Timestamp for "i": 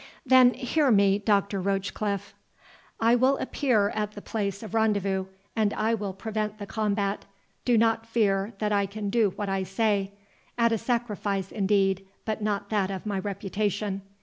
5.75-5.93, 8.71-8.87, 9.47-9.61